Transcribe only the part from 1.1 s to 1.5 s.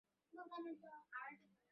করে দে।